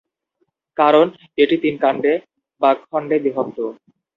[0.77, 1.05] কারণ
[1.37, 2.13] এটি তিন কান্ডে
[2.61, 3.57] বা খন্ডে বিভক্ত।